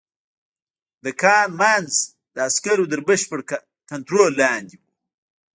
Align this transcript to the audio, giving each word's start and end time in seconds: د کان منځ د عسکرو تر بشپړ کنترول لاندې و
د 1.03 1.05
کان 1.21 1.47
منځ 1.61 1.91
د 2.33 2.37
عسکرو 2.47 2.89
تر 2.91 2.99
بشپړ 3.07 3.39
کنترول 3.91 4.31
لاندې 4.43 4.75
و 4.79 4.81